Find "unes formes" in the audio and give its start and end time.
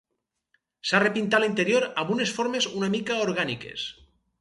2.17-2.71